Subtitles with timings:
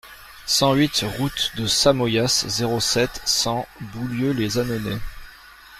[0.47, 4.97] cent huit route de Samoyas, zéro sept, cent, Boulieu-lès-Annonay